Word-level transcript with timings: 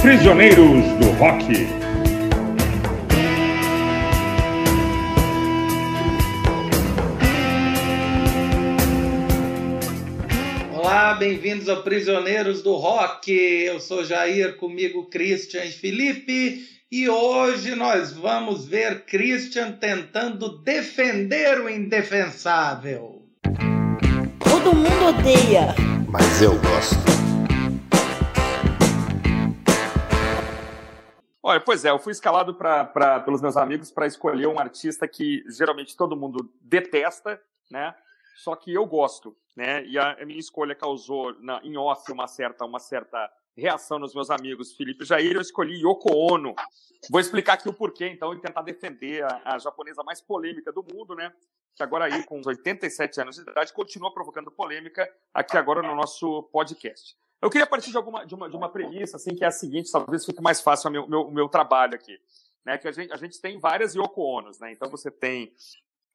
Prisioneiros 0.00 0.84
do 0.98 1.10
Rock. 1.18 1.44
Olá, 10.72 11.14
bem-vindos 11.14 11.68
ao 11.68 11.82
Prisioneiros 11.82 12.62
do 12.62 12.74
Rock. 12.76 13.30
Eu 13.30 13.78
sou 13.80 14.04
Jair, 14.04 14.56
comigo 14.56 15.10
Christian 15.10 15.64
e 15.64 15.70
Felipe, 15.70 16.66
e 16.90 17.08
hoje 17.08 17.74
nós 17.74 18.12
vamos 18.12 18.66
ver 18.66 19.04
Christian 19.04 19.72
tentando 19.72 20.62
defender 20.62 21.60
o 21.60 21.68
indefensável. 21.68 23.22
Todo 24.38 24.74
mundo 24.74 25.08
odeia, 25.08 25.74
mas 26.08 26.40
eu 26.40 26.58
gosto. 26.60 27.17
Olha, 31.48 31.60
pois 31.60 31.82
é, 31.82 31.88
eu 31.88 31.98
fui 31.98 32.12
escalado 32.12 32.54
pra, 32.54 32.84
pra, 32.84 33.20
pelos 33.20 33.40
meus 33.40 33.56
amigos 33.56 33.90
para 33.90 34.06
escolher 34.06 34.46
um 34.46 34.58
artista 34.58 35.08
que 35.08 35.42
geralmente 35.48 35.96
todo 35.96 36.14
mundo 36.14 36.52
detesta, 36.60 37.40
né? 37.70 37.94
Só 38.36 38.54
que 38.54 38.70
eu 38.70 38.84
gosto, 38.84 39.34
né? 39.56 39.82
E 39.86 39.98
a, 39.98 40.12
a 40.20 40.26
minha 40.26 40.38
escolha 40.38 40.74
causou 40.74 41.34
na, 41.40 41.58
em 41.64 41.74
off 41.78 42.12
uma 42.12 42.26
certa, 42.26 42.66
uma 42.66 42.78
certa 42.78 43.32
reação 43.56 43.98
nos 43.98 44.14
meus 44.14 44.28
amigos 44.28 44.74
Felipe 44.74 45.06
Jair. 45.06 45.36
Eu 45.36 45.40
escolhi 45.40 45.80
Yoko 45.80 46.14
Ono. 46.14 46.54
Vou 47.10 47.18
explicar 47.18 47.54
aqui 47.54 47.66
o 47.66 47.72
porquê, 47.72 48.08
então, 48.08 48.34
e 48.34 48.40
tentar 48.42 48.60
defender 48.60 49.24
a, 49.24 49.54
a 49.54 49.58
japonesa 49.58 50.02
mais 50.02 50.20
polêmica 50.20 50.70
do 50.70 50.84
mundo, 50.84 51.14
né? 51.14 51.32
Que 51.74 51.82
agora 51.82 52.04
aí, 52.04 52.24
com 52.24 52.42
87 52.44 53.22
anos 53.22 53.36
de 53.36 53.40
idade, 53.40 53.72
continua 53.72 54.12
provocando 54.12 54.50
polêmica 54.50 55.10
aqui 55.32 55.56
agora 55.56 55.80
no 55.80 55.96
nosso 55.96 56.42
podcast. 56.52 57.16
Eu 57.40 57.50
queria 57.50 57.66
partir 57.66 57.90
de, 57.90 57.96
alguma, 57.96 58.26
de, 58.26 58.34
uma, 58.34 58.50
de 58.50 58.56
uma 58.56 58.68
premissa, 58.68 59.16
assim, 59.16 59.34
que 59.34 59.44
é 59.44 59.46
a 59.46 59.52
seguinte, 59.52 59.90
talvez 59.92 60.24
fique 60.24 60.42
mais 60.42 60.60
fácil 60.60 60.88
o 60.88 60.92
meu, 60.92 61.08
meu, 61.08 61.30
meu 61.30 61.48
trabalho 61.48 61.94
aqui. 61.94 62.18
Né, 62.64 62.76
que 62.76 62.88
a 62.88 62.92
gente, 62.92 63.12
a 63.12 63.16
gente 63.16 63.40
tem 63.40 63.58
várias 63.58 63.94
Yoko 63.94 64.20
Onos, 64.20 64.58
né? 64.58 64.72
Então 64.72 64.90
você 64.90 65.10
tem 65.10 65.54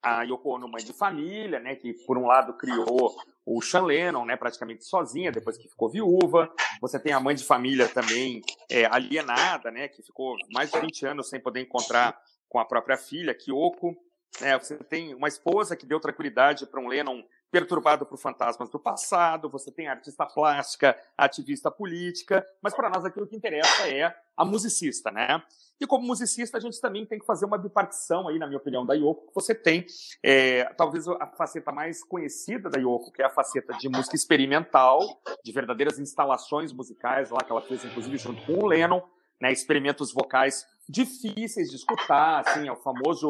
a 0.04 0.22
Yoko 0.22 0.50
Ono, 0.50 0.68
mãe 0.68 0.84
de 0.84 0.92
família, 0.92 1.58
né, 1.58 1.74
que 1.74 1.94
por 2.06 2.18
um 2.18 2.26
lado 2.26 2.52
criou 2.52 3.16
o 3.44 3.60
Sean 3.62 3.84
Lennon, 3.84 4.24
né, 4.24 4.36
praticamente 4.36 4.84
sozinha, 4.84 5.32
depois 5.32 5.56
que 5.56 5.68
ficou 5.68 5.88
viúva. 5.88 6.52
Você 6.80 7.00
tem 7.00 7.12
a 7.12 7.18
mãe 7.18 7.34
de 7.34 7.44
família 7.44 7.88
também 7.88 8.42
é, 8.70 8.84
alienada, 8.84 9.70
né, 9.70 9.88
que 9.88 10.02
ficou 10.02 10.36
mais 10.52 10.70
de 10.70 10.78
20 10.78 11.06
anos 11.06 11.28
sem 11.28 11.40
poder 11.40 11.60
encontrar 11.60 12.16
com 12.48 12.58
a 12.58 12.64
própria 12.64 12.98
filha, 12.98 13.34
Kyoko. 13.34 13.96
É, 14.40 14.58
você 14.58 14.76
tem 14.76 15.14
uma 15.14 15.28
esposa 15.28 15.74
que 15.74 15.86
deu 15.86 15.98
tranquilidade 15.98 16.66
para 16.66 16.80
um 16.80 16.88
Lennon 16.88 17.22
perturbado 17.54 18.04
por 18.04 18.18
fantasmas 18.18 18.68
do 18.68 18.80
passado, 18.80 19.48
você 19.48 19.70
tem 19.70 19.86
artista 19.86 20.26
plástica, 20.26 20.98
ativista 21.16 21.70
política, 21.70 22.44
mas 22.60 22.74
para 22.74 22.90
nós 22.90 23.04
aquilo 23.04 23.28
que 23.28 23.36
interessa 23.36 23.88
é 23.88 24.12
a 24.36 24.44
musicista, 24.44 25.12
né? 25.12 25.40
E 25.80 25.86
como 25.86 26.04
musicista, 26.04 26.58
a 26.58 26.60
gente 26.60 26.80
também 26.80 27.06
tem 27.06 27.16
que 27.16 27.24
fazer 27.24 27.46
uma 27.46 27.56
bipartição 27.56 28.26
aí, 28.26 28.40
na 28.40 28.48
minha 28.48 28.58
opinião, 28.58 28.84
da 28.84 28.94
Yoko. 28.94 29.30
Você 29.36 29.54
tem, 29.54 29.86
é, 30.20 30.64
talvez, 30.76 31.06
a 31.06 31.28
faceta 31.28 31.70
mais 31.70 32.02
conhecida 32.02 32.68
da 32.68 32.80
Yoko, 32.80 33.12
que 33.12 33.22
é 33.22 33.24
a 33.24 33.30
faceta 33.30 33.72
de 33.74 33.88
música 33.88 34.16
experimental, 34.16 34.98
de 35.44 35.52
verdadeiras 35.52 36.00
instalações 36.00 36.72
musicais, 36.72 37.30
lá 37.30 37.38
que 37.38 37.52
ela 37.52 37.62
fez, 37.62 37.84
inclusive, 37.84 38.18
junto 38.18 38.44
com 38.44 38.64
o 38.64 38.66
Lennon, 38.66 39.00
né, 39.40 39.52
experimentos 39.52 40.12
vocais 40.12 40.66
difíceis 40.88 41.70
de 41.70 41.76
escutar, 41.76 42.40
assim, 42.40 42.66
é 42.66 42.72
o 42.72 42.76
famoso 42.76 43.28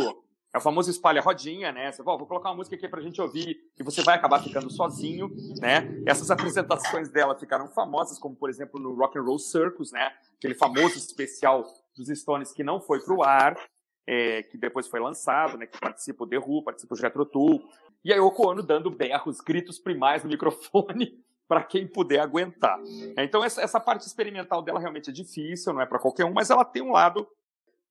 é 0.54 0.58
o 0.58 0.60
famoso 0.60 0.88
espalha 0.88 1.20
rodinha, 1.20 1.72
né? 1.72 1.90
Você, 1.90 2.00
vou 2.00 2.16
colocar 2.28 2.50
uma 2.50 2.54
música 2.54 2.76
aqui 2.76 2.86
pra 2.86 3.00
gente 3.00 3.20
ouvir 3.20 3.58
e 3.76 3.82
você 3.82 4.02
vai 4.04 4.14
acabar 4.14 4.40
ficando 4.40 4.70
sozinho, 4.70 5.28
né? 5.60 6.00
Essas 6.06 6.30
apresentações 6.30 7.08
dela 7.08 7.36
ficaram 7.36 7.66
famosas, 7.66 8.20
como 8.20 8.36
por 8.36 8.48
exemplo 8.48 8.78
no 8.78 8.94
Rock 8.94 9.18
and 9.18 9.22
Roll 9.22 9.40
Circus, 9.40 9.90
né? 9.90 10.12
Aquele 10.36 10.54
famoso 10.54 10.96
especial 10.96 11.66
dos 11.96 12.06
Stones 12.06 12.52
que 12.52 12.62
não 12.62 12.80
foi 12.80 13.00
pro 13.00 13.24
ar, 13.24 13.58
é, 14.06 14.44
que 14.44 14.56
depois 14.56 14.86
foi 14.86 15.00
lançado, 15.00 15.58
né? 15.58 15.66
Que 15.66 15.76
participa 15.76 16.22
o 16.22 16.26
The 16.26 16.38
Who, 16.38 16.62
participa 16.62 16.94
o 16.94 16.96
Jethro 16.96 17.26
Tull. 17.26 17.60
E 18.04 18.12
aí 18.12 18.20
o 18.20 18.32
Ono 18.32 18.62
dando 18.62 18.92
berros, 18.92 19.40
gritos 19.40 19.80
primais 19.80 20.22
no 20.22 20.30
microfone 20.30 21.20
para 21.48 21.64
quem 21.64 21.84
puder 21.84 22.20
aguentar. 22.20 22.78
Então 23.18 23.42
essa, 23.42 23.60
essa 23.60 23.80
parte 23.80 24.06
experimental 24.06 24.62
dela 24.62 24.78
realmente 24.78 25.10
é 25.10 25.12
difícil, 25.12 25.72
não 25.72 25.80
é 25.80 25.86
para 25.86 25.98
qualquer 25.98 26.24
um, 26.24 26.32
mas 26.32 26.48
ela 26.48 26.64
tem 26.64 26.80
um 26.80 26.92
lado 26.92 27.26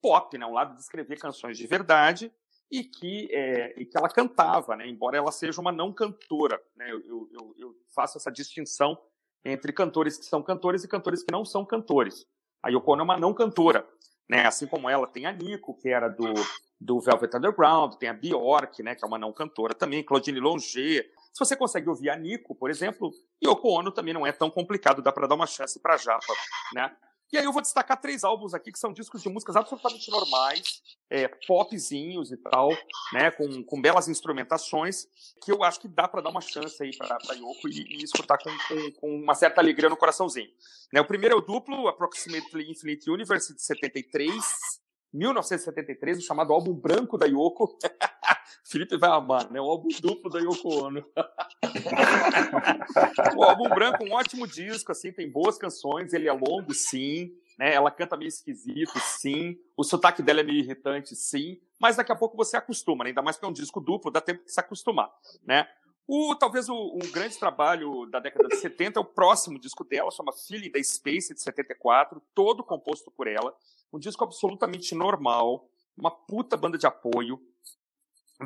pop, 0.02 0.38
né? 0.38 0.46
Um 0.46 0.54
lado 0.54 0.76
de 0.76 0.82
escrever 0.82 1.20
canções 1.20 1.58
de 1.58 1.68
verdade 1.68 2.32
e 2.74 2.84
que, 2.84 3.30
é, 3.32 3.80
e 3.80 3.86
que 3.86 3.96
ela 3.96 4.10
cantava, 4.10 4.76
né? 4.76 4.88
embora 4.88 5.16
ela 5.16 5.32
seja 5.32 5.62
uma 5.62 5.72
não 5.72 5.94
cantora. 5.94 6.60
Né? 6.76 6.90
Eu, 6.92 7.30
eu, 7.32 7.56
eu, 7.56 7.76
faço 7.94 8.18
essa 8.18 8.32
distinção 8.32 8.98
entre 9.46 9.72
cantores 9.72 10.18
que 10.18 10.26
são 10.26 10.42
cantores 10.42 10.84
e 10.84 10.88
cantores 10.88 11.22
que 11.22 11.32
não 11.32 11.46
são 11.46 11.64
cantores. 11.64 12.26
A 12.64 12.70
Yoko 12.70 12.94
Ono 12.94 13.02
é 13.02 13.04
uma 13.04 13.20
não 13.20 13.32
cantora, 13.32 13.88
né? 14.28 14.48
assim 14.48 14.66
como 14.66 14.90
ela 14.90 15.06
tem 15.06 15.28
a 15.28 15.32
Nico, 15.32 15.78
que 15.78 15.88
era 15.88 16.10
do, 16.10 16.34
do 16.82 17.00
Velvet 17.00 17.38
Underground, 17.38 17.94
tem 17.94 18.10
a 18.10 18.14
Bjork, 18.14 18.82
né? 18.82 18.96
que 18.96 19.06
é 19.06 19.08
uma 19.08 19.20
não 19.20 19.32
cantora 19.32 19.76
também, 19.76 20.04
Claudine 20.04 20.40
Longer. 20.40 21.12
Se 21.32 21.40
você 21.40 21.56
consegue 21.56 21.88
ouvir 21.88 22.10
a 22.10 22.16
Nico, 22.16 22.56
por 22.56 22.72
exemplo, 22.72 23.12
Yoko 23.46 23.68
Ono 23.70 23.92
também 23.92 24.16
não 24.16 24.26
é 24.26 24.32
tão 24.32 24.50
complicado, 24.50 25.00
dá 25.00 25.12
para 25.12 25.28
dar 25.28 25.36
uma 25.36 25.46
chance 25.46 25.80
para 25.80 25.96
Japa, 25.96 26.34
né? 26.74 26.92
E 27.34 27.38
aí 27.40 27.46
eu 27.46 27.52
vou 27.52 27.64
destacar 27.64 28.00
três 28.00 28.24
álbuns 28.24 28.54
aqui 28.54 28.72
que 28.72 28.78
são 28.78 28.94
discos 28.94 29.24
de 29.24 29.28
músicas 29.28 29.56
absolutamente 29.56 30.12
normais, 30.12 30.84
é, 31.10 31.28
popzinhos 31.28 32.32
e 32.32 32.38
tal, 32.38 32.70
né, 33.12 33.32
com, 33.32 33.64
com 33.64 33.82
belas 33.82 34.08
instrumentações, 34.08 35.08
que 35.44 35.52
eu 35.52 35.64
acho 35.64 35.80
que 35.80 35.88
dá 35.88 36.08
para 36.08 36.22
dar 36.22 36.30
uma 36.30 36.42
chance 36.42 36.84
aí 36.84 36.96
para 36.96 37.18
Yoko 37.34 37.68
e, 37.68 37.98
e 37.98 38.04
escutar 38.04 38.38
com, 38.38 38.52
com, 38.68 38.92
com, 39.00 39.16
uma 39.16 39.34
certa 39.34 39.60
alegria 39.60 39.90
no 39.90 39.98
coraçãozinho. 39.98 40.52
Né, 40.94 41.02
o 41.02 41.08
primeiro 41.08 41.34
é 41.34 41.38
o 41.40 41.42
duplo, 41.42 41.88
Approximately 41.88 42.70
Infinite 42.70 43.10
Universe, 43.10 43.56
de 43.56 43.64
73, 43.64 44.32
1973, 45.12 46.20
o 46.20 46.22
chamado 46.22 46.54
álbum 46.54 46.76
branco 46.76 47.18
da 47.18 47.26
Yoko. 47.26 47.80
Felipe 48.64 48.98
vai 48.98 49.10
amar, 49.10 49.52
né? 49.52 49.60
O 49.60 49.66
álbum 49.66 49.90
duplo 50.02 50.30
da 50.30 50.40
Yoko 50.40 50.86
Ono. 50.86 51.06
o 53.36 53.44
álbum 53.44 53.68
branco, 53.70 54.06
um 54.06 54.14
ótimo 54.14 54.48
disco, 54.48 54.92
assim, 54.92 55.12
tem 55.12 55.30
boas 55.30 55.58
canções, 55.58 56.14
ele 56.14 56.30
é 56.30 56.32
longo, 56.32 56.74
sim, 56.74 57.34
né? 57.60 57.74
Ela 57.74 57.92
canta 57.92 58.16
meio 58.16 58.30
esquisito, 58.30 58.98
sim. 59.00 59.58
O 59.76 59.84
sotaque 59.84 60.22
dela 60.22 60.40
é 60.40 60.44
meio 60.44 60.60
irritante, 60.60 61.16
sim. 61.16 61.60
Mas 61.80 61.98
daqui 61.98 62.12
a 62.12 62.16
pouco 62.16 62.38
você 62.38 62.56
acostuma, 62.56 63.04
né? 63.04 63.10
ainda 63.10 63.22
mais 63.22 63.38
que 63.38 63.44
é 63.44 63.48
um 63.48 63.54
disco 63.54 63.82
duplo, 63.82 64.10
dá 64.10 64.22
tempo 64.22 64.46
de 64.46 64.52
se 64.52 64.60
acostumar, 64.60 65.12
né? 65.46 65.68
O, 66.08 66.36
talvez 66.36 66.68
o, 66.68 66.76
um 66.76 67.12
grande 67.12 67.38
trabalho 67.38 68.06
da 68.08 68.20
década 68.20 68.50
de 68.50 68.58
70 68.58 69.00
é 69.00 69.02
o 69.02 69.06
próximo 69.06 69.58
disco 69.58 69.86
dela, 69.86 70.12
chama 70.12 70.34
Feeling 70.34 70.72
da 70.72 70.84
Space, 70.84 71.34
de 71.34 71.42
74, 71.42 72.22
todo 72.36 72.64
composto 72.64 73.10
por 73.10 73.28
ela. 73.28 73.56
Um 73.92 74.00
disco 74.00 74.24
absolutamente 74.24 74.94
normal, 74.96 75.70
uma 75.98 76.12
puta 76.12 76.58
banda 76.58 76.78
de 76.78 76.86
apoio, 76.86 77.40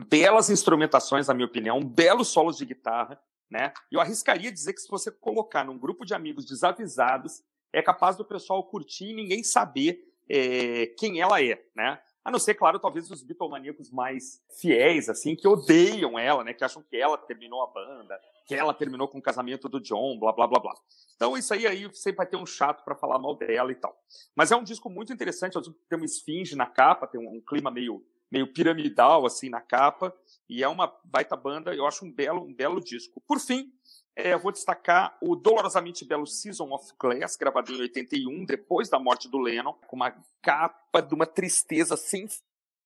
belas 0.08 0.50
instrumentações, 0.50 1.28
na 1.28 1.34
minha 1.34 1.48
opinião, 1.48 1.84
belos 1.84 2.30
solos 2.30 2.58
de 2.58 2.66
guitarra, 2.66 3.20
né? 3.50 3.74
Eu 3.92 4.00
arriscaria 4.00 4.52
dizer 4.52 4.74
que 4.74 4.82
se 4.82 4.90
você 4.90 5.12
colocar 5.12 5.64
num 5.64 5.78
grupo 5.78 6.06
de 6.06 6.14
amigos 6.14 6.46
desavisados, 6.46 7.42
é 7.72 7.82
capaz 7.82 8.16
do 8.16 8.26
pessoal 8.26 8.64
curtir 8.64 9.12
e 9.12 9.16
ninguém 9.16 9.44
saber 9.44 10.04
é, 10.30 10.88
quem 10.98 11.22
ela 11.22 11.42
é, 11.42 11.64
né? 11.76 12.00
A 12.24 12.32
não 12.32 12.40
ser, 12.40 12.56
claro, 12.56 12.78
talvez 12.78 13.10
os 13.10 13.24
bitomaníacos 13.24 13.90
mais 13.90 14.44
fiéis, 14.60 15.08
assim, 15.08 15.34
que 15.34 15.48
odeiam 15.48 16.20
ela, 16.20 16.44
né? 16.44 16.54
Que 16.54 16.66
acham 16.66 16.84
que 16.84 16.98
ela 16.98 17.18
terminou 17.18 17.64
a 17.64 17.68
banda, 17.68 18.20
que 18.46 18.54
ela 18.54 18.74
terminou 18.74 19.08
com 19.08 19.18
o 19.18 19.22
casamento 19.22 19.70
do 19.70 19.80
John, 19.80 20.20
blá, 20.20 20.34
blá, 20.34 20.46
blá, 20.46 20.60
blá. 20.60 20.74
Então, 21.16 21.38
isso 21.38 21.54
aí, 21.54 21.66
aí 21.66 21.90
sempre 21.94 22.18
vai 22.18 22.26
ter 22.26 22.36
um 22.36 22.46
chato 22.46 22.84
para 22.84 22.96
falar 22.96 23.18
mal 23.18 23.34
dela 23.38 23.72
e 23.72 23.76
tal. 23.76 23.98
Mas 24.36 24.52
é 24.52 24.58
um 24.58 24.64
disco 24.64 24.90
muito 24.90 25.14
interessante, 25.14 25.58
tem 25.88 25.98
uma 25.98 26.06
esfinge 26.06 26.54
na 26.54 26.66
capa, 26.66 27.08
tem 27.08 27.20
um, 27.20 27.38
um 27.38 27.42
clima 27.42 27.72
meio 27.72 28.06
meio 28.32 28.52
piramidal 28.52 29.26
assim 29.26 29.50
na 29.50 29.62
capa 29.62 30.14
e 30.50 30.64
é 30.64 30.68
uma 30.68 30.94
baita 31.04 31.36
banda 31.36 31.74
eu 31.74 31.86
acho 31.86 32.06
um 32.06 32.12
belo 32.12 32.42
um 32.44 32.54
belo 32.54 32.82
disco. 32.82 33.22
Por 33.28 33.40
fim 33.40 33.72
é, 34.16 34.34
eu 34.34 34.40
vou 34.40 34.52
destacar 34.52 35.16
o 35.22 35.36
dolorosamente 35.36 36.04
belo 36.04 36.26
Season 36.26 36.74
of 36.74 36.92
Glass 37.00 37.36
gravado 37.36 37.72
em 37.72 37.82
81 37.82 38.46
depois 38.46 38.90
da 38.90 38.98
morte 38.98 39.30
do 39.30 39.38
Lennon 39.38 39.74
com 39.86 39.96
uma 39.96 40.12
capa 40.42 41.02
de 41.02 41.14
uma 41.14 41.26
tristeza 41.26 41.96
sem 41.96 42.28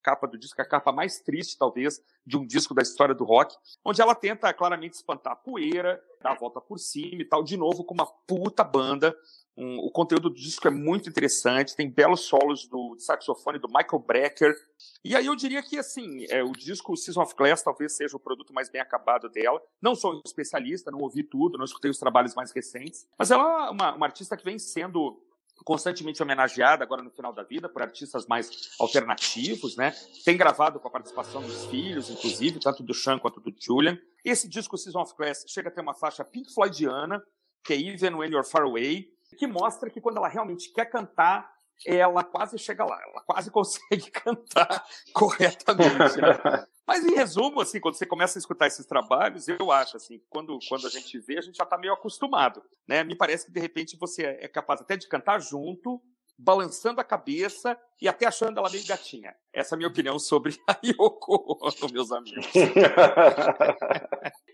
capa 0.02 0.28
do 0.28 0.38
disco 0.38 0.62
a 0.62 0.66
capa 0.66 0.92
mais 0.92 1.20
triste 1.20 1.58
talvez 1.58 2.02
de 2.26 2.38
um 2.38 2.46
disco 2.46 2.74
da 2.74 2.82
história 2.82 3.16
do 3.16 3.24
rock 3.24 3.56
onde 3.86 4.02
ela 4.02 4.16
tenta 4.16 4.54
claramente 4.54 4.94
espantar 4.94 5.34
a 5.34 5.36
poeira 5.36 6.02
dar 6.22 6.32
a 6.32 6.36
volta 6.36 6.60
por 6.60 6.80
cima 6.80 7.22
e 7.22 7.26
tal 7.26 7.44
de 7.44 7.58
novo 7.58 7.84
com 7.84 7.94
uma 7.94 8.06
puta 8.28 8.64
banda 8.64 9.16
um, 9.58 9.80
o 9.80 9.92
conteúdo 9.92 10.30
do 10.30 10.36
disco 10.36 10.68
é 10.68 10.72
muito 10.72 11.10
interessante, 11.10 11.76
tem 11.76 11.90
belos 11.90 12.22
solos 12.22 12.68
do 12.68 12.96
saxofone 12.98 13.60
do 13.60 13.68
Michael 13.68 14.00
Brecker. 14.00 14.56
E 15.04 15.16
aí 15.16 15.26
eu 15.26 15.36
diria 15.36 15.62
que, 15.62 15.78
assim, 15.78 16.26
é, 16.30 16.44
o 16.44 16.52
disco 16.52 16.96
Season 16.96 17.22
of 17.22 17.36
Glass 17.36 17.62
talvez 17.62 17.96
seja 17.96 18.16
o 18.16 18.20
produto 18.20 18.54
mais 18.54 18.70
bem 18.70 18.82
acabado 18.82 19.30
dela. 19.30 19.62
Não 19.82 19.94
sou 19.94 20.16
um 20.16 20.22
especialista, 20.26 20.90
não 20.90 21.00
ouvi 21.00 21.24
tudo, 21.24 21.58
não 21.58 21.66
escutei 21.66 21.92
os 21.92 22.00
trabalhos 22.00 22.34
mais 22.34 22.52
recentes. 22.52 23.08
Mas 23.18 23.30
ela 23.30 23.68
é 23.68 23.70
uma, 23.72 23.96
uma 23.96 24.06
artista 24.06 24.38
que 24.38 24.46
vem 24.46 24.58
sendo 24.58 25.22
constantemente 25.64 26.22
homenageada 26.22 26.84
agora 26.84 27.02
no 27.02 27.12
final 27.12 27.34
da 27.34 27.44
vida 27.44 27.70
por 27.70 27.82
artistas 27.82 28.26
mais 28.26 28.72
alternativos, 28.80 29.76
né? 29.76 29.94
Tem 30.24 30.38
gravado 30.38 30.80
com 30.80 30.88
a 30.88 30.92
participação 30.92 31.42
dos 31.42 31.66
filhos, 31.66 32.10
inclusive, 32.10 32.60
tanto 32.60 32.84
do 32.84 32.94
Sean 32.94 33.20
quanto 33.20 33.40
do 33.40 33.54
Julian. 33.58 33.98
Esse 34.24 34.48
disco 34.48 34.78
Season 34.78 35.02
of 35.02 35.14
Glass 35.16 35.46
chega 35.48 35.70
a 35.70 35.72
ter 35.72 35.82
uma 35.82 35.94
faixa 35.94 36.24
Pink 36.24 36.54
Floydiana, 36.54 37.22
que 37.64 37.74
é 37.74 37.78
Even 37.78 38.16
When 38.16 38.32
You're 38.32 38.48
Far 38.48 38.64
Away, 38.64 39.08
que 39.38 39.48
mostra 39.48 39.90
que 39.90 40.02
quando 40.02 40.18
ela 40.18 40.28
realmente 40.28 40.72
quer 40.72 40.86
cantar, 40.86 41.51
ela 41.86 42.24
quase 42.24 42.58
chega 42.58 42.86
lá, 42.86 43.00
ela 43.02 43.22
quase 43.22 43.50
consegue 43.52 44.12
cantar 44.12 44.86
corretamente. 45.14 46.22
Né? 46.22 46.66
Mas 46.86 47.06
em 47.06 47.16
resumo, 47.16 47.62
assim, 47.62 47.80
quando 47.80 47.96
você 47.96 48.06
começa 48.06 48.38
a 48.38 48.42
escutar 48.42 48.68
esses 48.68 48.86
trabalhos, 48.86 49.48
eu 49.48 49.72
acho 49.72 49.98
assim, 49.98 50.22
quando 50.30 50.60
quando 50.68 50.88
a 50.88 50.90
gente 50.90 51.18
vê, 51.20 51.38
a 51.38 51.42
gente 51.42 51.58
já 51.58 51.64
está 51.64 51.78
meio 51.78 51.94
acostumado, 51.94 52.62
né? 52.88 53.04
Me 53.04 53.16
parece 53.16 53.46
que 53.46 53.52
de 53.52 53.60
repente 53.60 53.98
você 53.98 54.24
é 54.24 54.48
capaz 54.48 54.82
até 54.82 54.98
de 54.98 55.08
cantar 55.08 55.40
junto, 55.40 56.02
balançando 56.38 57.00
a 57.00 57.04
cabeça 57.04 57.78
e 58.02 58.08
até 58.08 58.26
achando 58.26 58.58
ela 58.58 58.70
meio 58.70 58.86
gatinha. 58.86 59.34
Essa 59.54 59.74
é 59.74 59.76
a 59.76 59.78
minha 59.78 59.90
opinião 59.90 60.18
sobre 60.18 60.58
a 60.68 60.78
Yoko 60.84 61.58
Ono, 61.62 61.94
meus 61.94 62.12
amigos. 62.12 62.48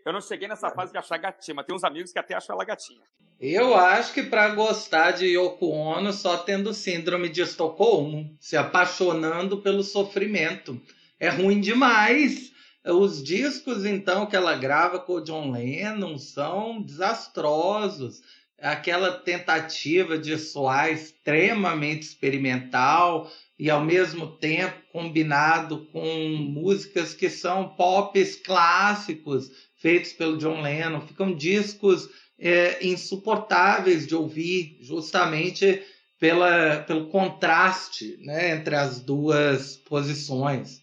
Eu 0.08 0.14
não 0.14 0.22
cheguei 0.22 0.48
nessa 0.48 0.72
fase 0.72 0.92
de 0.92 0.98
achar 0.98 1.18
gatinha, 1.18 1.56
mas 1.56 1.66
tem 1.66 1.76
uns 1.76 1.84
amigos 1.84 2.14
que 2.14 2.20
até 2.20 2.34
acham 2.34 2.56
ela 2.56 2.64
gatinha. 2.64 3.02
Eu 3.40 3.76
acho 3.76 4.14
que 4.14 4.24
para 4.24 4.56
gostar 4.56 5.12
de 5.12 5.26
Yoko 5.26 5.68
Ono, 5.68 6.14
só 6.14 6.38
tendo 6.38 6.74
síndrome 6.74 7.30
de 7.30 7.42
Estocolmo, 7.42 8.36
se 8.40 8.56
apaixonando 8.56 9.62
pelo 9.62 9.84
sofrimento. 9.84 10.82
É 11.20 11.30
ruim 11.30 11.60
demais. 11.60 12.52
Os 12.86 13.22
discos, 13.22 13.86
então, 13.86 14.26
que 14.26 14.36
ela 14.36 14.56
grava 14.56 14.98
com 14.98 15.14
o 15.14 15.22
John 15.22 15.52
Lennon 15.52 16.18
são 16.18 16.82
desastrosos 16.82 18.22
aquela 18.60 19.12
tentativa 19.12 20.18
de 20.18 20.38
soar 20.38 20.90
extremamente 20.92 22.04
experimental 22.04 23.30
e 23.60 23.70
ao 23.70 23.84
mesmo 23.84 24.28
tempo 24.38 24.82
combinado 24.92 25.86
com 25.92 26.38
músicas 26.40 27.14
que 27.14 27.30
são 27.30 27.70
pops 27.76 28.36
clássicos 28.36 29.52
feitos 29.88 30.12
pelo 30.12 30.38
John 30.38 30.62
Lennon, 30.62 31.00
ficam 31.00 31.34
discos 31.34 32.10
é, 32.38 32.86
insuportáveis 32.86 34.06
de 34.06 34.16
ouvir, 34.16 34.78
justamente 34.82 35.82
pela, 36.20 36.84
pelo 36.86 37.08
contraste 37.08 38.18
né, 38.20 38.52
entre 38.52 38.76
as 38.76 39.00
duas 39.00 39.78
posições. 39.78 40.82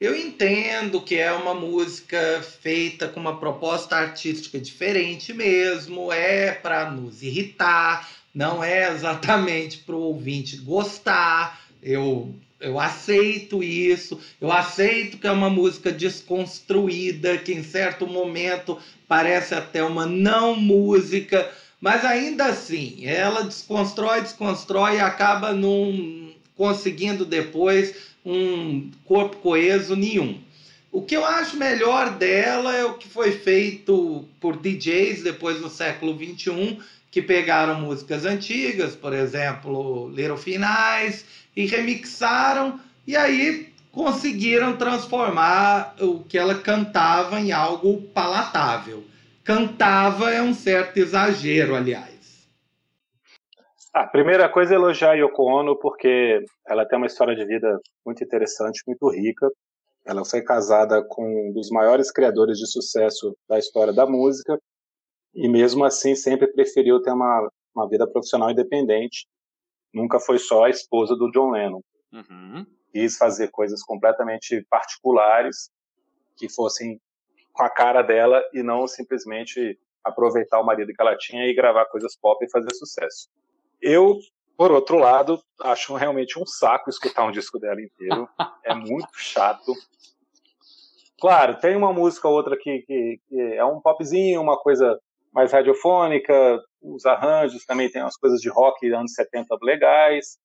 Eu 0.00 0.16
entendo 0.16 1.02
que 1.02 1.16
é 1.16 1.30
uma 1.32 1.52
música 1.52 2.42
feita 2.62 3.08
com 3.08 3.20
uma 3.20 3.38
proposta 3.38 3.94
artística 3.94 4.58
diferente 4.58 5.34
mesmo, 5.34 6.10
é 6.10 6.52
para 6.52 6.90
nos 6.90 7.22
irritar, 7.22 8.08
não 8.34 8.64
é 8.64 8.90
exatamente 8.90 9.78
para 9.78 9.94
o 9.94 10.00
ouvinte 10.00 10.56
gostar. 10.56 11.60
Eu, 11.82 12.34
eu 12.66 12.80
aceito 12.80 13.62
isso, 13.62 14.18
eu 14.40 14.50
aceito 14.50 15.18
que 15.18 15.26
é 15.26 15.30
uma 15.30 15.48
música 15.48 15.92
desconstruída, 15.92 17.38
que 17.38 17.52
em 17.52 17.62
certo 17.62 18.08
momento 18.08 18.76
parece 19.06 19.54
até 19.54 19.84
uma 19.84 20.04
não 20.04 20.56
música, 20.56 21.48
mas 21.80 22.04
ainda 22.04 22.46
assim, 22.46 23.06
ela 23.06 23.42
desconstrói, 23.42 24.20
desconstrói 24.20 24.96
e 24.96 25.00
acaba 25.00 25.52
não 25.52 26.32
conseguindo 26.56 27.24
depois 27.24 27.94
um 28.24 28.90
corpo 29.04 29.36
coeso 29.36 29.94
nenhum. 29.94 30.40
O 30.90 31.02
que 31.02 31.16
eu 31.16 31.24
acho 31.24 31.56
melhor 31.56 32.16
dela 32.16 32.74
é 32.74 32.84
o 32.84 32.94
que 32.94 33.06
foi 33.06 33.30
feito 33.30 34.24
por 34.40 34.56
DJs 34.56 35.22
depois 35.22 35.60
do 35.60 35.68
século 35.68 36.18
XXI, 36.18 36.78
que 37.16 37.22
pegaram 37.22 37.80
músicas 37.80 38.26
antigas, 38.26 38.94
por 38.94 39.14
exemplo, 39.14 40.10
Little 40.10 40.36
Finais, 40.36 41.24
e 41.56 41.64
remixaram, 41.64 42.78
e 43.06 43.16
aí 43.16 43.72
conseguiram 43.90 44.76
transformar 44.76 45.96
o 45.98 46.22
que 46.24 46.36
ela 46.36 46.56
cantava 46.56 47.40
em 47.40 47.52
algo 47.52 48.02
palatável. 48.08 49.02
Cantava 49.42 50.30
é 50.30 50.42
um 50.42 50.52
certo 50.52 50.98
exagero, 50.98 51.74
aliás. 51.74 52.46
A 53.94 54.02
ah, 54.02 54.06
primeira 54.06 54.46
coisa 54.50 54.74
é 54.74 54.76
elogiar 54.76 55.14
Yoko 55.14 55.42
Ono, 55.44 55.74
porque 55.78 56.44
ela 56.68 56.84
tem 56.84 56.98
uma 56.98 57.06
história 57.06 57.34
de 57.34 57.46
vida 57.46 57.80
muito 58.04 58.22
interessante, 58.22 58.82
muito 58.86 59.08
rica. 59.08 59.48
Ela 60.04 60.22
foi 60.22 60.42
casada 60.42 61.02
com 61.02 61.48
um 61.48 61.52
dos 61.54 61.70
maiores 61.70 62.12
criadores 62.12 62.58
de 62.58 62.70
sucesso 62.70 63.34
da 63.48 63.58
história 63.58 63.94
da 63.94 64.04
música, 64.04 64.60
e 65.36 65.48
mesmo 65.48 65.84
assim 65.84 66.14
sempre 66.14 66.46
preferiu 66.46 67.00
ter 67.00 67.12
uma, 67.12 67.48
uma 67.74 67.88
vida 67.88 68.06
profissional 68.06 68.50
independente. 68.50 69.28
Nunca 69.92 70.18
foi 70.18 70.38
só 70.38 70.64
a 70.64 70.70
esposa 70.70 71.14
do 71.14 71.30
John 71.30 71.50
Lennon. 71.50 71.82
Uhum. 72.12 72.66
Quis 72.90 73.18
fazer 73.18 73.50
coisas 73.50 73.82
completamente 73.82 74.66
particulares, 74.70 75.70
que 76.36 76.48
fossem 76.48 76.98
com 77.52 77.62
a 77.62 77.70
cara 77.70 78.02
dela 78.02 78.42
e 78.52 78.62
não 78.62 78.86
simplesmente 78.86 79.78
aproveitar 80.02 80.60
o 80.60 80.64
marido 80.64 80.92
que 80.92 81.02
ela 81.02 81.16
tinha 81.16 81.46
e 81.46 81.54
gravar 81.54 81.84
coisas 81.86 82.16
pop 82.16 82.42
e 82.44 82.50
fazer 82.50 82.72
sucesso. 82.74 83.28
Eu, 83.80 84.18
por 84.56 84.70
outro 84.70 84.98
lado, 84.98 85.42
acho 85.62 85.94
realmente 85.94 86.38
um 86.38 86.46
saco 86.46 86.88
escutar 86.88 87.24
um 87.24 87.32
disco 87.32 87.58
dela 87.58 87.80
inteiro. 87.80 88.28
É 88.64 88.74
muito 88.74 89.08
chato. 89.18 89.72
Claro, 91.20 91.58
tem 91.58 91.76
uma 91.76 91.92
música 91.92 92.28
ou 92.28 92.34
outra 92.34 92.56
que, 92.56 92.80
que, 92.80 93.20
que, 93.28 93.40
é 93.40 93.64
um 93.64 93.80
popzinho, 93.80 94.40
uma 94.40 94.58
coisa 94.58 95.00
mais 95.36 95.52
radiofônica, 95.52 96.58
os 96.80 97.04
arranjos 97.04 97.66
também 97.66 97.90
tem 97.90 98.00
umas 98.00 98.16
coisas 98.16 98.40
de 98.40 98.48
rock 98.48 98.90
anos 98.90 99.12
70 99.12 99.54
legais, 99.60 100.38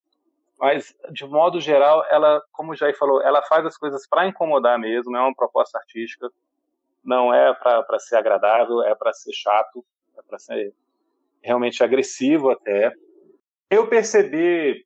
mas 0.60 0.94
de 1.14 1.26
modo 1.26 1.62
geral, 1.62 2.04
ela, 2.12 2.44
como 2.52 2.74
o 2.74 2.76
Jair 2.76 2.98
falou, 2.98 3.22
ela 3.22 3.42
faz 3.44 3.66
as 3.66 3.78
coisas 3.78 4.06
para 4.06 4.28
incomodar 4.28 4.78
mesmo, 4.78 5.16
é 5.16 5.22
uma 5.22 5.34
proposta 5.34 5.78
artística, 5.78 6.30
não 7.02 7.34
é 7.34 7.54
para 7.54 8.00
ser 8.00 8.18
agradável, 8.18 8.84
é 8.84 8.94
para 8.94 9.14
ser 9.14 9.32
chato, 9.32 9.86
é 10.18 10.22
para 10.28 10.38
ser 10.38 10.74
realmente 11.42 11.82
agressivo 11.82 12.50
até. 12.50 12.92
Eu 13.70 13.88
percebi 13.88 14.86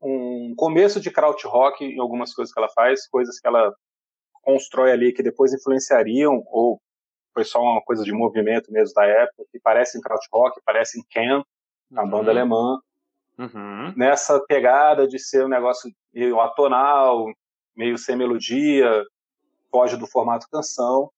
um 0.00 0.54
começo 0.56 1.00
de 1.00 1.10
krautrock 1.10 1.84
em 1.84 1.98
algumas 1.98 2.32
coisas 2.32 2.54
que 2.54 2.60
ela 2.60 2.68
faz, 2.68 3.08
coisas 3.08 3.40
que 3.40 3.48
ela 3.48 3.74
constrói 4.42 4.92
ali 4.92 5.12
que 5.12 5.24
depois 5.24 5.52
influenciariam 5.52 6.40
ou 6.46 6.80
foi 7.32 7.44
só 7.44 7.60
uma 7.60 7.80
coisa 7.82 8.02
de 8.04 8.12
movimento 8.12 8.72
mesmo 8.72 8.94
da 8.94 9.04
época, 9.04 9.44
que 9.50 9.60
parecem 9.60 10.00
krautrock, 10.00 10.60
parecem 10.64 11.02
Ken, 11.10 11.42
a 11.94 12.02
uhum. 12.02 12.10
banda 12.10 12.30
alemã. 12.30 12.80
Uhum. 13.38 13.94
Nessa 13.96 14.38
pegada 14.46 15.06
de 15.08 15.18
ser 15.18 15.44
um 15.44 15.48
negócio 15.48 15.90
meio 16.12 16.40
atonal, 16.40 17.26
meio 17.74 17.96
sem 17.96 18.16
melodia, 18.16 19.04
foge 19.70 19.96
do 19.96 20.06
formato 20.06 20.48
canção. 20.50 21.10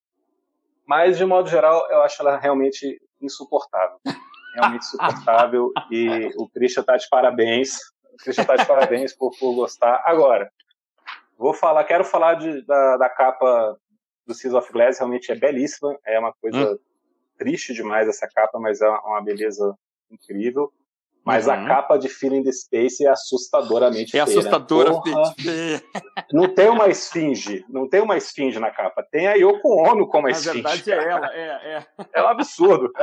Mas, 0.87 1.17
de 1.17 1.25
modo 1.25 1.49
geral, 1.49 1.87
eu 1.91 2.03
acho 2.03 2.21
ela 2.23 2.37
realmente 2.37 3.01
insuportável 3.21 3.99
realmente 4.55 4.85
suportável 4.85 5.73
e 5.91 6.31
o 6.37 6.49
Christian 6.49 6.83
tá 6.83 6.97
de 6.97 7.09
parabéns. 7.09 7.79
O 8.13 8.17
Christian 8.23 8.45
tá 8.45 8.57
de 8.57 8.67
parabéns 8.67 9.15
por, 9.17 9.31
por 9.39 9.55
gostar. 9.55 10.03
Agora, 10.05 10.51
vou 11.37 11.55
falar, 11.55 11.85
quero 11.85 12.05
falar 12.05 12.35
de, 12.35 12.65
da, 12.67 12.97
da 12.99 13.09
capa 13.09 13.77
do 14.27 14.35
Seas 14.35 14.55
of 14.55 14.73
Glass, 14.73 14.99
realmente 14.99 15.31
é 15.33 15.35
belíssima, 15.35 15.99
é 16.07 16.19
uma 16.19 16.33
coisa 16.33 16.73
hum. 16.73 16.79
triste 17.39 17.75
demais 17.75 18.09
essa 18.09 18.29
capa, 18.29 18.59
mas 18.59 18.81
é 18.81 18.89
uma 18.89 19.23
beleza 19.23 19.77
incrível. 20.11 20.73
Mas 21.25 21.47
uhum. 21.47 21.53
a 21.53 21.67
capa 21.67 21.97
de 21.97 22.09
Feeling 22.09 22.43
the 22.43 22.51
Space 22.51 23.05
é 23.05 23.09
assustadoramente 23.09 24.09
é 24.19 24.25
feia. 24.27 24.37
É 24.37 24.39
assustadoramente 24.39 25.43
feia. 25.43 25.83
Não 26.33 26.53
tem 26.53 26.69
uma 26.69 26.89
esfinge, 26.89 27.65
não 27.69 27.89
tem 27.89 28.01
uma 28.01 28.17
esfinge 28.17 28.59
na 28.59 28.73
capa. 28.73 29.07
Tem 29.09 29.29
a 29.29 29.35
Yoko 29.35 29.69
Ono 29.89 30.09
como 30.09 30.27
a 30.27 30.31
esfinge. 30.31 30.63
Na 30.63 30.71
verdade 30.71 30.93
é 30.93 31.09
ela, 31.09 31.33
é, 31.33 31.77
é. 31.77 31.87
É 32.13 32.23
um 32.23 32.27
absurdo. 32.29 32.91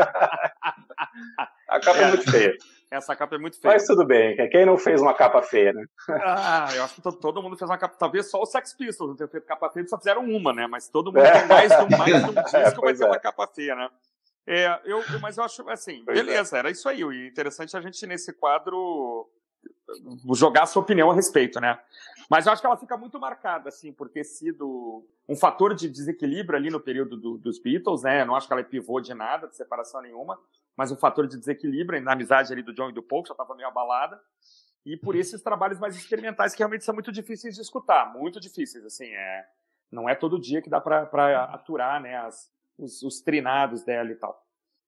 A 1.69 1.79
capa 1.79 1.99
é, 1.99 2.03
é 2.03 2.07
muito 2.07 2.29
feia. 2.29 2.57
Essa 2.91 3.15
capa 3.15 3.35
é 3.35 3.37
muito 3.37 3.59
feia. 3.59 3.73
Mas 3.73 3.85
tudo 3.85 4.03
bem, 4.03 4.35
quem 4.49 4.65
não 4.65 4.77
fez 4.77 4.99
uma 4.99 5.13
capa 5.13 5.43
feia, 5.43 5.71
né? 5.73 5.85
Ah, 6.09 6.69
eu 6.75 6.83
acho 6.83 6.95
que 6.95 7.01
todo 7.01 7.41
mundo 7.41 7.55
fez 7.55 7.69
uma 7.69 7.77
capa. 7.77 7.95
Talvez 7.95 8.31
só 8.31 8.41
o 8.41 8.45
Sex 8.47 8.73
Pistols 8.73 9.09
não 9.09 9.15
tenha 9.15 9.27
feito 9.27 9.45
capa 9.45 9.69
feia, 9.69 9.87
só 9.87 9.97
fizeram 9.97 10.23
uma, 10.23 10.51
né? 10.51 10.65
Mas 10.65 10.89
todo 10.89 11.13
mundo 11.13 11.23
é. 11.23 11.39
tem 11.39 11.47
mais 11.47 11.69
de 11.69 11.83
um, 11.83 11.97
mais 11.97 12.23
de 12.23 12.29
um 12.29 12.33
disco 12.43 12.57
é, 12.57 12.71
vai 12.71 12.93
ter 12.95 13.05
uma 13.05 13.19
capa 13.19 13.47
feia, 13.47 13.75
né? 13.75 13.89
É, 14.47 14.79
eu, 14.85 15.03
mas 15.21 15.37
eu 15.37 15.43
acho 15.43 15.69
assim, 15.69 16.01
pois 16.03 16.17
beleza, 16.17 16.57
é. 16.57 16.59
era 16.59 16.71
isso 16.71 16.89
aí. 16.89 17.05
O 17.05 17.13
interessante 17.13 17.75
é 17.75 17.79
a 17.79 17.81
gente, 17.81 18.07
nesse 18.07 18.33
quadro, 18.33 19.29
jogar 20.33 20.63
a 20.63 20.65
sua 20.65 20.81
opinião 20.81 21.11
a 21.11 21.13
respeito, 21.13 21.59
né? 21.59 21.79
Mas 22.29 22.45
eu 22.45 22.51
acho 22.51 22.61
que 22.61 22.65
ela 22.65 22.77
fica 22.77 22.97
muito 22.97 23.19
marcada, 23.19 23.69
assim, 23.69 23.91
por 23.91 24.09
ter 24.09 24.23
sido 24.23 25.05
um 25.27 25.35
fator 25.35 25.75
de 25.75 25.87
desequilíbrio 25.89 26.57
ali 26.57 26.69
no 26.69 26.79
período 26.79 27.17
do, 27.17 27.37
dos 27.37 27.59
Beatles, 27.59 28.03
né? 28.03 28.21
Eu 28.21 28.25
não 28.25 28.35
acho 28.35 28.47
que 28.47 28.53
ela 28.53 28.61
é 28.61 28.65
pivô 28.65 28.99
de 28.99 29.13
nada, 29.13 29.47
de 29.47 29.55
separação 29.55 30.01
nenhuma, 30.01 30.39
mas 30.79 30.93
um 30.93 30.95
fator 30.95 31.27
de 31.27 31.37
desequilíbrio 31.37 32.01
na 32.01 32.13
amizade 32.13 32.53
ali 32.53 32.63
do 32.63 32.73
John 32.73 32.89
e 32.89 32.93
do 32.93 33.03
Paul, 33.03 33.21
que 33.21 33.27
já 33.27 33.33
estava 33.33 33.53
meio 33.53 33.67
abalada. 33.67 34.17
E 34.85 34.95
por 34.95 35.13
esses 35.13 35.41
trabalhos 35.41 35.77
mais 35.77 35.93
experimentais 35.93 36.53
que 36.53 36.59
realmente 36.59 36.85
são 36.85 36.93
muito 36.93 37.11
difíceis 37.11 37.53
de 37.53 37.61
escutar, 37.61 38.13
muito 38.13 38.39
difíceis, 38.39 38.85
assim, 38.85 39.07
é... 39.07 39.45
Não 39.91 40.07
é 40.07 40.15
todo 40.15 40.39
dia 40.39 40.61
que 40.61 40.69
dá 40.69 40.79
para 40.79 41.01
aturar, 41.53 42.01
né, 42.01 42.15
as, 42.15 42.49
os, 42.77 43.03
os, 43.03 43.19
trinados 43.19 43.83
dela 43.83 44.09
e 44.09 44.15
tal. 44.15 44.41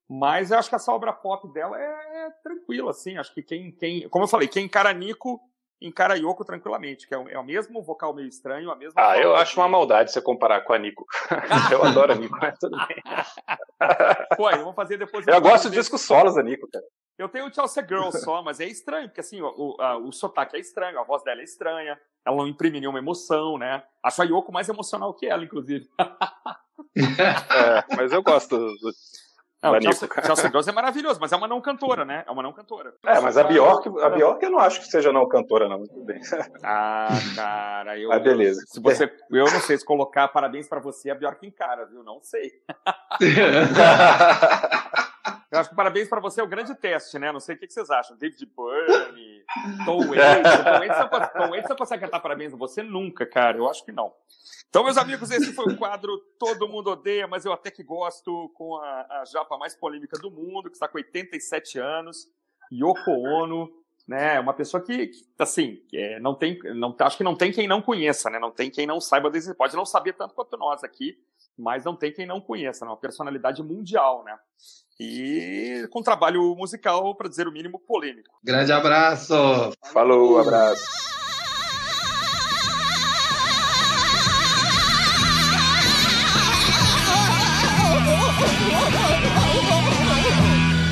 Mas 0.07 0.49
eu 0.49 0.59
acho 0.59 0.69
que 0.69 0.75
essa 0.75 0.93
obra 0.93 1.11
pop 1.11 1.51
dela 1.51 1.77
é, 1.77 2.27
é 2.27 2.29
tranquila, 2.41 2.91
assim. 2.91 3.17
Acho 3.17 3.33
que 3.33 3.43
quem, 3.43 3.73
quem, 3.73 4.07
como 4.07 4.23
eu 4.23 4.29
falei, 4.29 4.47
quem 4.47 4.67
encara 4.67 4.93
Nico 4.93 5.41
encara 5.81 6.15
Yoko 6.15 6.45
tranquilamente, 6.45 7.07
que 7.07 7.13
é 7.13 7.17
o, 7.17 7.27
é 7.27 7.37
o 7.37 7.43
mesmo 7.43 7.81
vocal 7.81 8.13
meio 8.13 8.27
estranho, 8.27 8.71
a 8.71 8.75
mesma. 8.75 8.93
Ah, 8.95 9.17
eu 9.17 9.35
acho 9.35 9.59
uma 9.59 9.67
maldade 9.67 10.11
você 10.11 10.21
comparar 10.21 10.61
com 10.61 10.71
a 10.71 10.77
Nico. 10.77 11.05
eu 11.73 11.83
adoro 11.83 12.13
a 12.13 12.15
Nico, 12.15 12.37
mas 12.39 12.57
tudo 12.59 12.77
bem. 12.87 13.01
Aí 13.81 14.57
vamos 14.57 14.75
fazer 14.75 14.97
depois. 14.97 15.25
Eu 15.27 15.41
gosto 15.41 15.69
de 15.69 15.77
discos 15.77 16.01
solos 16.01 16.35
da 16.35 16.43
Nico, 16.43 16.67
cara. 16.71 16.85
Eu 17.17 17.29
tenho 17.29 17.47
o 17.47 17.53
Chelsea 17.53 17.85
Girl 17.87 18.09
só, 18.11 18.41
mas 18.41 18.59
é 18.59 18.65
estranho, 18.65 19.07
porque 19.07 19.21
assim, 19.21 19.41
o, 19.41 19.75
a, 19.79 19.97
o 19.97 20.11
sotaque 20.11 20.55
é 20.55 20.59
estranho, 20.59 20.99
a 20.99 21.03
voz 21.03 21.23
dela 21.23 21.41
é 21.41 21.43
estranha, 21.43 21.99
ela 22.25 22.35
não 22.35 22.47
imprime 22.47 22.79
nenhuma 22.79 22.97
emoção, 22.97 23.57
né? 23.57 23.83
Acho 24.03 24.23
a 24.23 24.25
Yoko 24.25 24.51
mais 24.51 24.67
emocional 24.69 25.13
que 25.13 25.27
ela, 25.27 25.43
inclusive. 25.43 25.87
é, 26.97 27.95
mas 27.95 28.11
eu 28.11 28.23
gosto 28.23 28.57
do, 28.57 28.91
não, 29.61 29.81
Chelsea, 29.81 30.09
Chelsea 30.25 30.49
Girls 30.49 30.69
é 30.69 30.73
maravilhoso, 30.73 31.19
mas 31.19 31.31
é 31.31 31.35
uma 31.35 31.47
não 31.47 31.61
cantora, 31.61 32.03
né? 32.03 32.23
É 32.27 32.31
uma 32.31 32.41
não 32.41 32.51
cantora. 32.51 32.95
É, 33.05 33.19
mas 33.19 33.37
a 33.37 33.43
Bjork, 33.43 33.89
a 34.01 34.09
Bjork 34.09 34.43
eu 34.43 34.49
não 34.49 34.59
acho 34.59 34.79
que 34.79 34.87
seja 34.87 35.11
não 35.11 35.27
cantora, 35.27 35.69
não. 35.69 35.83
Tudo 35.83 36.03
bem. 36.03 36.19
Ah, 36.63 37.09
cara, 37.35 37.99
eu. 37.99 38.11
Ah, 38.11 38.19
beleza. 38.19 38.61
Se 38.67 38.81
você, 38.81 39.05
eu 39.29 39.45
não 39.45 39.59
sei 39.61 39.77
se 39.77 39.85
colocar 39.85 40.27
parabéns 40.27 40.67
para 40.67 40.79
você, 40.79 41.09
a 41.09 41.15
Bjork 41.15 41.45
encara, 41.45 41.85
viu? 41.85 42.03
Não 42.03 42.19
sei. 42.21 42.51
Eu 45.51 45.59
acho 45.59 45.69
que 45.69 45.75
parabéns 45.75 46.07
para 46.07 46.21
você 46.21 46.39
é 46.39 46.43
o 46.43 46.47
grande 46.47 46.73
teste, 46.73 47.19
né? 47.19 47.29
Não 47.29 47.41
sei 47.41 47.55
o 47.55 47.59
que 47.59 47.69
vocês 47.69 47.89
acham. 47.89 48.15
David 48.15 48.45
Byrne, 48.45 49.00
Tom 49.85 50.07
Waits. 50.07 51.29
Tom 51.33 51.69
não 51.69 51.75
consegue 51.77 52.03
cantar 52.03 52.19
parabéns 52.19 52.53
a 52.53 52.57
você 52.57 52.81
nunca, 52.81 53.25
cara. 53.25 53.57
Eu 53.57 53.69
acho 53.69 53.83
que 53.83 53.91
não. 53.91 54.13
Então, 54.69 54.83
meus 54.83 54.97
amigos, 54.97 55.29
esse 55.31 55.53
foi 55.53 55.73
o 55.73 55.77
quadro 55.77 56.17
Todo 56.39 56.67
Mundo 56.67 56.91
Odeia, 56.91 57.27
mas 57.27 57.43
eu 57.43 57.51
até 57.51 57.69
que 57.69 57.83
gosto 57.83 58.49
com 58.55 58.77
a, 58.77 59.21
a 59.21 59.25
japa 59.25 59.57
mais 59.57 59.75
polêmica 59.75 60.17
do 60.17 60.31
mundo, 60.31 60.69
que 60.69 60.75
está 60.75 60.87
com 60.87 60.97
87 60.97 61.77
anos, 61.77 62.27
Yoko 62.71 63.11
Ono, 63.11 63.69
né? 64.07 64.39
Uma 64.39 64.53
pessoa 64.53 64.81
que, 64.81 65.07
que 65.07 65.25
assim, 65.37 65.81
é, 65.93 66.19
não 66.19 66.33
tem, 66.33 66.57
não, 66.75 66.95
acho 66.99 67.17
que 67.17 67.23
não 67.23 67.35
tem 67.35 67.51
quem 67.51 67.67
não 67.67 67.81
conheça, 67.81 68.29
né? 68.29 68.39
Não 68.39 68.51
tem 68.51 68.69
quem 68.69 68.87
não 68.87 69.01
saiba 69.01 69.29
desse, 69.29 69.53
pode 69.53 69.75
não 69.75 69.85
saber 69.85 70.13
tanto 70.13 70.33
quanto 70.33 70.57
nós 70.57 70.83
aqui, 70.83 71.19
mas 71.57 71.85
não 71.85 71.95
tem 71.95 72.11
quem 72.11 72.25
não 72.25 72.41
conheça, 72.41 72.85
né? 72.85 72.91
Uma 72.91 72.97
personalidade 72.97 73.63
mundial, 73.63 74.23
né? 74.23 74.37
E 74.99 75.87
com 75.91 76.03
trabalho 76.03 76.55
musical, 76.55 77.15
para 77.15 77.29
dizer 77.29 77.47
o 77.47 77.51
mínimo, 77.51 77.79
polêmico. 77.79 78.29
Grande 78.43 78.71
abraço! 78.71 79.33
Falou, 79.91 80.39
abraço! 80.39 80.81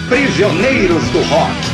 Prisioneiros 0.10 1.08
do 1.12 1.20
Rock. 1.20 1.69